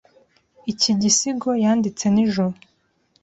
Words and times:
Iki 0.71 0.91
gisigo 1.01 1.49
yanditse 1.63 2.05
nijoro. 2.13 2.55